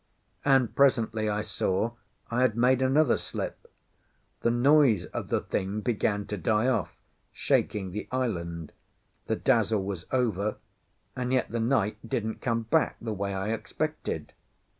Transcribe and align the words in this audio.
And 0.43 0.75
presently 0.75 1.29
I 1.29 1.41
saw 1.41 1.91
I 2.31 2.41
had 2.41 2.57
made 2.57 2.81
another 2.81 3.17
slip. 3.19 3.69
The 4.41 4.49
noise 4.49 5.05
of 5.05 5.27
the 5.29 5.41
thing 5.41 5.81
began 5.81 6.25
to 6.25 6.37
die 6.37 6.65
off, 6.67 6.97
shaking 7.31 7.91
the 7.91 8.07
island; 8.11 8.71
the 9.27 9.35
dazzle 9.35 9.83
was 9.85 10.07
over; 10.09 10.55
and 11.15 11.31
yet 11.31 11.49
the 11.51 11.59
night 11.59 11.97
didn't 12.03 12.41
come 12.41 12.63
back 12.63 12.95
the 12.99 13.13
way 13.13 13.31
I 13.35 13.49
expected. 13.53 14.33